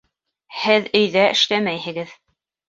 [0.61, 2.17] Һеҙ өйҙә эшләмәйһегеҙ